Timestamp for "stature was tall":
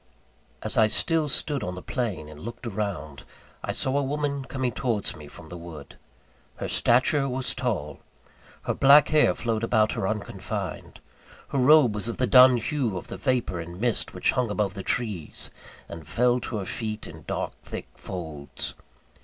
6.67-7.99